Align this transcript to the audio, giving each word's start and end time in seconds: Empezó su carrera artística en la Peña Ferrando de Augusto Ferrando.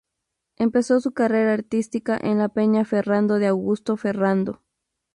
Empezó 0.57 0.99
su 0.99 1.11
carrera 1.11 1.53
artística 1.53 2.17
en 2.19 2.39
la 2.39 2.49
Peña 2.49 2.85
Ferrando 2.85 3.37
de 3.37 3.45
Augusto 3.45 3.97
Ferrando. 3.97 4.63